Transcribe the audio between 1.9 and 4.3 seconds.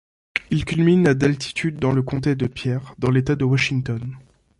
le comté de Pierce, dans l'État de Washington.